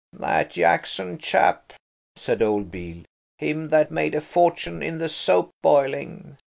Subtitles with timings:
[0.13, 1.73] "That Jackson chap,"
[2.15, 3.03] said old Beale,
[3.37, 6.37] "him that made a fortune in the soap boiling.